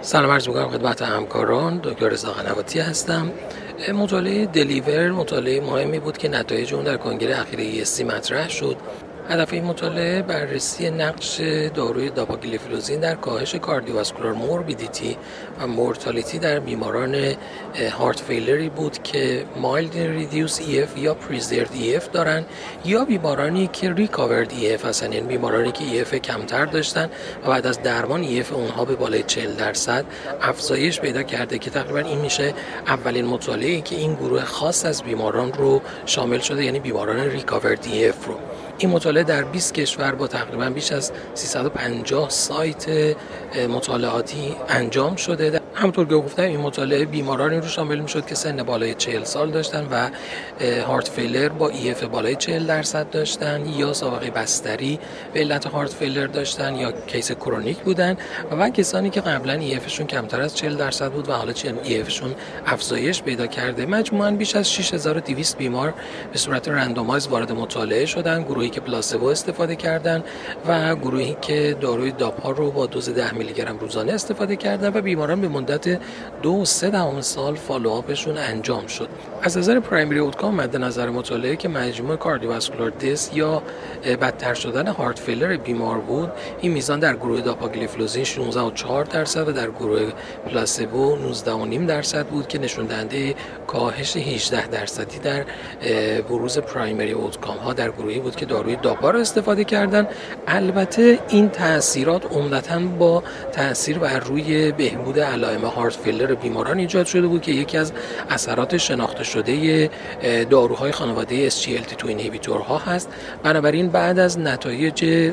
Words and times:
سلام 0.00 0.30
عرض 0.30 0.48
می‌کنم 0.48 0.68
خدمت 0.68 1.02
همکاران. 1.02 1.80
دکتر 1.84 2.08
رضا 2.08 2.32
قنواتی 2.32 2.80
هستم. 2.80 3.30
مطالعه 3.94 4.46
DELIVER 4.46 5.10
مطالعه 5.10 5.60
مهمی 5.60 5.98
بود 5.98 6.18
که 6.18 6.28
نتایج 6.28 6.74
اون 6.74 6.84
در 6.84 6.96
کنگره 6.96 7.40
اخیر 7.40 7.84
ESC 7.84 8.00
مطرح 8.00 8.48
شد. 8.48 8.76
هدف 9.28 9.52
این 9.52 9.64
مطالعه 9.64 10.22
بررسی 10.22 10.90
نقش 10.90 11.40
داروی 11.74 12.10
داپاگلیفلوزین 12.10 13.00
در 13.00 13.14
کاهش 13.14 13.54
cardiovascular 13.54 14.32
morbidity 14.32 15.16
و 15.60 15.66
mortality 15.66 16.38
در 16.38 16.60
بیماران 16.60 17.34
heart 17.98 18.20
failure 18.20 18.62
ی 18.62 18.68
بود 18.68 19.02
که 19.02 19.44
mildly 19.56 19.96
reduced 19.96 20.60
EF 20.60 20.98
یا 20.98 21.14
preserved 21.14 21.70
EF 21.96 22.10
دارن 22.10 22.44
یا 22.84 23.04
بیمارانی 23.04 23.66
که 23.66 23.92
recovered 23.92 24.52
EF 24.74 24.84
هستن 24.84 25.12
یعنی 25.12 25.26
بیمارانی 25.26 25.72
که 25.72 26.00
EF 26.00 26.14
کمتر 26.14 26.64
داشتن 26.64 27.10
و 27.44 27.48
بعد 27.48 27.66
از 27.66 27.82
درمان 27.82 28.24
EF 28.24 28.52
اونها 28.52 28.84
به 28.84 28.96
بالای 28.96 29.22
40 29.22 29.54
درصد 29.54 30.04
افزایش 30.42 31.00
پیدا 31.00 31.22
کرده 31.22 31.58
که 31.58 31.70
تقریبا 31.70 31.98
این 31.98 32.18
میشه 32.18 32.54
اولین 32.86 33.26
مطالعه 33.26 33.80
که 33.80 33.96
این 33.96 34.14
گروه 34.14 34.44
خاص 34.44 34.84
از 34.84 35.02
بیماران 35.02 35.52
رو 35.52 35.82
شامل 36.06 36.38
شده 36.38 36.64
یعنی 36.64 36.80
بیماران 36.80 37.20
recovered 37.20 37.86
EF 37.94 38.26
رو. 38.26 38.34
این 38.78 38.90
مطالعه 38.90 39.24
در 39.24 39.42
20 39.42 39.74
کشور 39.74 40.14
با 40.14 40.26
تقریبا 40.26 40.70
بیش 40.70 40.92
از 40.92 41.12
350 41.34 42.30
سایت 42.30 42.86
مطالعاتی 43.68 44.56
انجام 44.68 45.16
شده. 45.16 45.60
همطور 45.74 46.06
که 46.06 46.14
گفتم 46.14 46.42
این 46.42 46.60
مطالعه 46.60 47.04
بیمارانی 47.04 47.56
رو 47.56 47.68
شامل 47.68 47.98
می 47.98 48.08
شد 48.08 48.26
که 48.26 48.34
سن 48.34 48.62
بالای 48.62 48.94
40 48.94 49.24
سال 49.24 49.50
داشتن 49.50 49.86
و 49.90 50.10
heart 50.86 51.08
failure 51.08 51.48
با 51.48 51.68
EF 51.68 52.04
بالای 52.04 52.36
40 52.36 52.66
درصد 52.66 53.10
داشتن 53.10 53.66
یا 53.66 53.92
سابقه 53.92 54.30
بستری 54.30 54.98
به 55.32 55.40
علت 55.40 55.66
heart 55.66 55.92
failure 55.92 56.26
داشتن 56.26 56.76
یا 56.76 56.92
case 56.92 57.32
chronic 57.32 57.78
بودن. 57.78 58.16
و 58.50 58.56
من 58.56 58.72
کسانی 58.72 59.10
که 59.10 59.20
قبلا 59.20 59.52
EF 59.52 59.70
شون 59.70 60.06
کمتر 60.06 60.40
از 60.40 60.56
40 60.56 60.76
درصد 60.76 61.12
بود 61.12 61.28
و 61.28 61.32
حالا 61.32 61.52
EF 61.84 62.01
شون 62.01 62.34
افزایش 62.66 63.22
پیدا 63.22 63.46
کرده 63.46 63.86
مجموعا 63.86 64.30
بیش 64.30 64.56
از 64.56 64.72
6200 64.72 65.58
بیمار 65.58 65.94
به 66.32 66.38
صورت 66.38 66.68
randomize 66.68 67.28
وارد 67.28 67.52
مطالعه 67.52 68.06
شدن. 68.06 68.44
گروهی 68.68 68.80
که 68.80 68.90
placebo 68.90 69.26
استفاده 69.26 69.76
کردن 69.76 70.24
و 70.68 70.96
گروهی 70.96 71.36
که 71.40 71.76
داروی 71.80 72.12
داپا 72.12 72.50
رو 72.50 72.70
با 72.70 72.86
دوز 72.86 73.10
10 73.10 73.34
میلی 73.34 73.52
گرم 73.52 73.78
روزانه 73.78 74.12
استفاده 74.12 74.56
کردن 74.56 74.88
و 74.88 75.00
بیماران 75.00 75.40
به 75.40 75.48
مدت 75.48 76.00
دو 76.42 76.64
سه 76.64 76.90
دهم 76.90 77.20
سال 77.20 77.54
follow-up 77.54 78.12
شون 78.12 78.38
انجام 78.38 78.86
شد. 78.86 79.08
از 79.42 79.58
نظر 79.58 79.80
primary 79.80 80.18
outcome 80.18 80.54
مد 80.54 80.76
نظر 80.76 81.10
مطالعه 81.10 81.56
که 81.56 81.68
مجموع 81.68 82.16
cardiovascular 82.16 82.90
death 82.90 83.30
یا 83.34 83.62
بدتر 84.04 84.54
شدن 84.54 84.86
هارت 84.86 85.18
فیلر 85.18 85.56
بیمار 85.56 85.98
بود 85.98 86.32
این 86.60 86.72
میزان 86.72 87.00
در 87.00 87.16
گروه 87.16 87.40
داپاگلیفلوزین 87.40 88.24
16.4 88.24 89.08
درصد 89.12 89.48
و 89.48 89.52
در 89.52 89.70
گروه 89.70 90.12
پلاسبو 90.46 91.16
19.5 91.34 91.44
درصد 91.88 92.26
بود 92.26 92.48
که 92.48 92.58
نشون 92.58 92.86
دهنده 92.86 93.34
کاهش 93.66 94.16
18 94.16 94.66
درصدی 94.66 95.18
در 95.18 95.44
بروز 96.22 96.58
پرایمری 96.58 97.12
اوتکام 97.12 97.56
ها 97.56 97.72
در 97.72 97.90
گروهی 97.90 98.20
بود 98.20 98.36
که 98.36 98.46
داروی 98.46 98.76
داپا 98.76 99.10
رو 99.10 99.18
استفاده 99.18 99.64
کردن. 99.64 100.06
البته 100.46 101.18
این 101.28 101.48
تاثیرات 101.48 102.32
عمدتا 102.32 102.78
با 102.78 103.22
تاثیر 103.52 103.98
بر 103.98 104.18
روی 104.18 104.72
بهبود 104.72 105.20
علائم 105.20 105.64
هارت 105.64 105.96
فیلر 105.96 106.34
بیماران 106.34 106.78
ایجاد 106.78 107.06
شده 107.06 107.26
بود 107.26 107.42
که 107.42 107.52
یکی 107.52 107.78
از 107.78 107.92
اثرات 108.30 108.76
شناخته 108.76 109.24
شده 109.28 109.90
داروهای 110.50 110.92
خانواده 110.92 111.50
SGLT2 111.50 112.06
inhibitor 112.06 112.60
ها 112.60 112.78
هست. 112.78 113.08
بنابراین 113.42 113.88
بعد 113.88 114.18
از 114.18 114.38
نتایج 114.38 115.32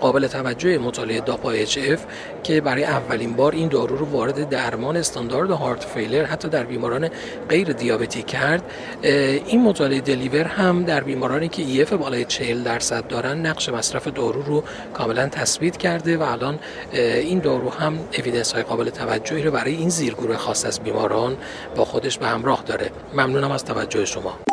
قابل 0.00 0.26
توجه 0.26 0.78
مطالعه 0.78 1.20
DAPA-HF 1.20 2.04
که 2.42 2.60
برای 2.60 2.84
اولین 2.84 3.32
بار 3.32 3.52
این 3.52 3.68
دارو 3.68 3.96
رو 3.96 4.06
وارد 4.06 4.48
درمان 4.48 4.96
استاندارد 4.96 5.50
heart 5.50 5.84
failure 5.84 6.24
حتی 6.24 6.48
در 6.48 6.64
بیماران 6.64 7.10
غیر 7.48 7.72
دیابتی 7.72 8.22
کرد 8.22 8.62
این 9.02 9.62
مطالعه 9.62 10.00
DELIVER 10.00 10.44
هم 10.44 10.84
در 10.84 11.00
بیمارانی 11.00 11.48
که 11.48 11.62
EF 11.62 11.92
بالای 11.92 12.24
40 12.24 12.62
درصد 12.62 13.06
دارن 13.06 13.46
نقش 13.46 13.68
مصرف 13.68 14.08
دارو 14.08 14.42
رو 14.42 14.64
کاملا 14.94 15.28
تثبیت 15.28 15.76
کرده 15.76 16.16
و 16.16 16.22
الان 16.22 16.58
این 16.92 17.38
دارو 17.38 17.70
هم 17.70 17.98
evidence 18.18 18.52
های 18.52 18.62
قابل 18.62 18.90
توجهی 18.90 19.42
رو 19.42 19.50
برای 19.50 19.74
این 19.74 19.88
زیرگروه 19.88 20.36
خاص 20.36 20.64
از 20.64 20.80
بیماران 20.80 21.36
با 21.76 21.84
خودش 21.84 22.18
به 22.18 22.26
همراه 22.26 22.62
داره. 22.66 22.90
ممنونم 23.28 23.50
از 23.50 23.64
توجه 23.64 24.04
شما. 24.04 24.47